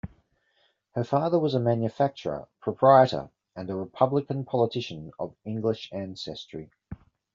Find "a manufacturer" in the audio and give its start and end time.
1.53-2.47